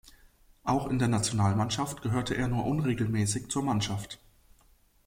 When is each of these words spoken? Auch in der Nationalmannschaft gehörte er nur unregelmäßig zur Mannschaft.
Auch 0.63 0.87
in 0.87 0.97
der 0.97 1.09
Nationalmannschaft 1.09 2.01
gehörte 2.01 2.33
er 2.33 2.47
nur 2.47 2.65
unregelmäßig 2.65 3.49
zur 3.51 3.61
Mannschaft. 3.61 4.19